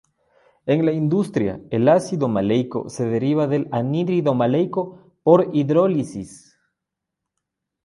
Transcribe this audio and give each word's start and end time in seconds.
En 0.65 0.83
la 0.83 0.93
industria, 0.93 1.61
el 1.69 1.87
ácido 1.87 2.27
maleico 2.27 2.89
se 2.89 3.05
deriva 3.05 3.45
del 3.45 3.67
anhídrido 3.71 4.33
maleico 4.33 5.13
por 5.21 5.51
hidrólisis. 5.53 6.57